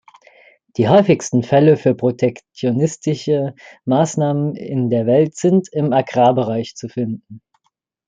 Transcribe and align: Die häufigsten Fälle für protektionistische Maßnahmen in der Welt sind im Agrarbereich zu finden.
Die 0.77 0.89
häufigsten 0.89 1.43
Fälle 1.43 1.77
für 1.77 1.93
protektionistische 1.93 3.53
Maßnahmen 3.85 4.55
in 4.55 4.89
der 4.89 5.05
Welt 5.05 5.35
sind 5.37 5.69
im 5.71 5.93
Agrarbereich 5.93 6.73
zu 6.75 6.89
finden. 6.89 7.43